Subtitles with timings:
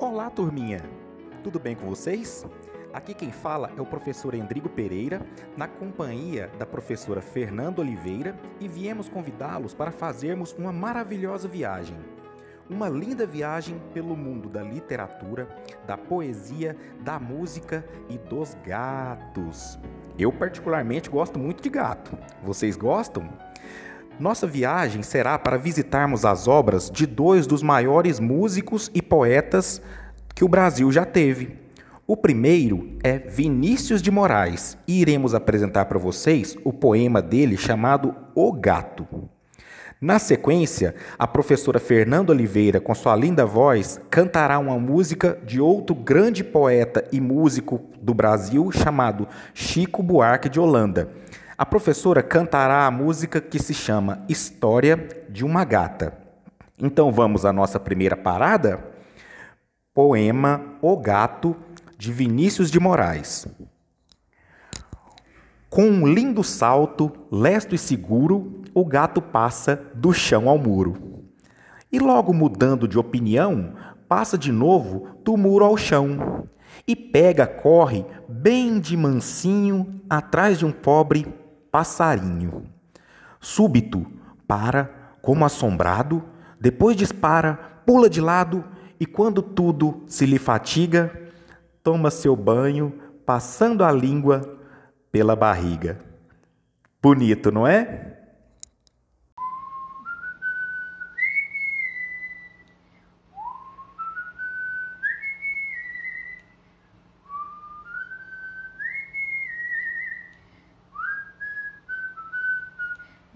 [0.00, 0.80] Olá, turminha!
[1.42, 2.46] Tudo bem com vocês?
[2.92, 5.20] Aqui quem fala é o professor Endrigo Pereira,
[5.56, 11.96] na companhia da professora Fernanda Oliveira, e viemos convidá-los para fazermos uma maravilhosa viagem.
[12.70, 15.48] Uma linda viagem pelo mundo da literatura,
[15.84, 19.80] da poesia, da música e dos gatos.
[20.16, 22.16] Eu, particularmente, gosto muito de gato.
[22.40, 23.28] Vocês gostam?
[24.18, 29.80] Nossa viagem será para visitarmos as obras de dois dos maiores músicos e poetas
[30.34, 31.56] que o Brasil já teve.
[32.04, 38.12] O primeiro é Vinícius de Moraes e iremos apresentar para vocês o poema dele chamado
[38.34, 39.06] O Gato.
[40.00, 45.94] Na sequência, a professora Fernanda Oliveira, com sua linda voz, cantará uma música de outro
[45.94, 51.08] grande poeta e músico do Brasil chamado Chico Buarque de Holanda.
[51.58, 56.16] A professora cantará a música que se chama História de uma Gata.
[56.80, 58.78] Então vamos à nossa primeira parada?
[59.92, 61.56] Poema O Gato,
[61.98, 63.48] de Vinícius de Moraes.
[65.68, 71.24] Com um lindo salto, lesto e seguro, o gato passa do chão ao muro.
[71.90, 73.74] E logo mudando de opinião,
[74.08, 76.48] passa de novo do muro ao chão.
[76.86, 81.26] E pega, corre, bem de mansinho, atrás de um pobre
[81.70, 82.64] passarinho.
[83.40, 84.06] Súbito,
[84.46, 86.24] para, como assombrado,
[86.60, 88.64] depois dispara, pula de lado
[88.98, 91.12] e, quando tudo se lhe fatiga,
[91.82, 92.92] toma seu banho,
[93.24, 94.58] passando a língua
[95.12, 95.98] pela barriga.
[97.00, 98.17] Bonito, não é?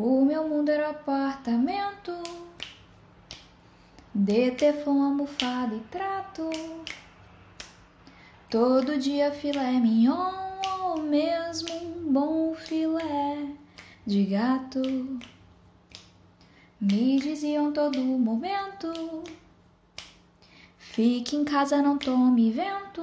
[0.00, 2.12] O meu mundo era apartamento
[4.14, 6.48] de tefão, almofada e trato.
[8.48, 13.48] Todo dia filé mignon ou mesmo um bom filé
[14.06, 14.80] de gato.
[16.80, 19.24] Me diziam todo momento:
[20.78, 23.02] Fique em casa, não tome vento.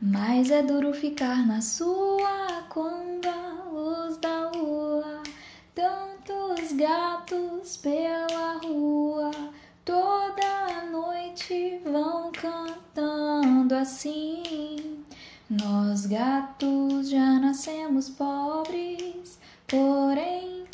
[0.00, 3.07] Mas é duro ficar na sua quando
[6.78, 9.32] gatos pela rua,
[9.84, 15.04] toda noite vão cantando assim.
[15.50, 20.66] Nós gatos já nascemos pobres, porém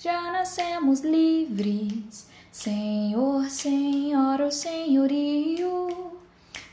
[0.00, 2.26] já nascemos livres.
[2.50, 6.10] Senhor, senhora senhorio,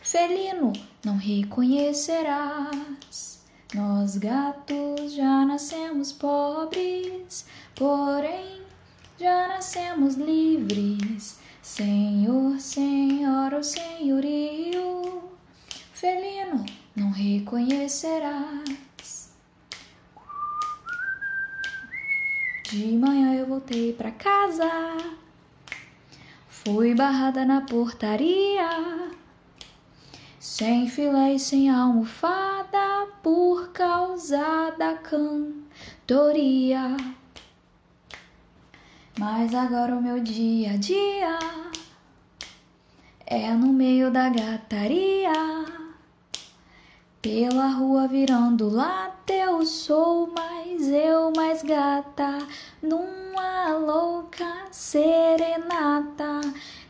[0.02, 0.74] felino
[1.06, 3.40] não reconhecerás.
[3.72, 7.46] Nós gatos já nascemos pobres,
[7.76, 8.68] porém
[9.20, 11.38] já nascemos livres.
[11.62, 15.24] Senhor, senhora ou senhorio,
[15.94, 16.66] felino
[16.96, 19.34] não reconhecerás.
[22.64, 24.70] De manhã eu voltei pra casa,
[26.48, 29.12] fui barrada na portaria.
[30.40, 36.96] Sem filé e sem almofada por causa da cantoria.
[39.20, 41.38] Mas agora o meu dia a dia
[43.26, 45.34] é no meio da gataria.
[47.22, 52.38] Pela rua virando lata, eu sou mais eu mais gata.
[52.82, 56.40] Numa louca serenata,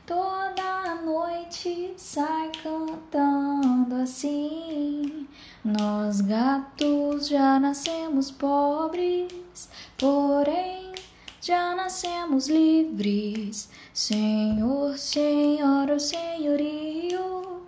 [0.06, 5.28] toda noite sai cantando assim.
[5.66, 9.68] Nós gatos já nascemos pobres,
[9.98, 10.89] porém
[11.50, 13.70] já nascemos livres.
[13.92, 17.64] Senhor, senhora, senhorio,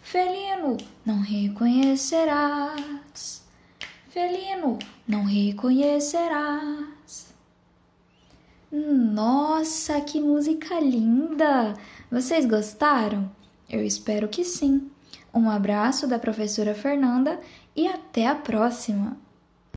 [0.00, 3.44] felino não reconhecerás.
[4.08, 7.34] Felino não reconhecerás.
[8.72, 11.74] Nossa, que música linda!
[12.10, 13.30] Vocês gostaram?
[13.68, 14.90] Eu espero que sim.
[15.34, 17.38] Um abraço da professora Fernanda
[17.76, 19.27] e até a próxima!